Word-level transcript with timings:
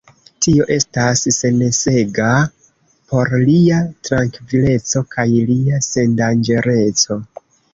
Tio 0.43 0.63
estis 0.75 1.35
necesega 1.57 2.31
por 3.13 3.35
lia 3.51 3.83
trankvileco 4.09 5.05
kaj 5.15 5.27
lia 5.51 5.85
sendanĝereco. 5.91 7.21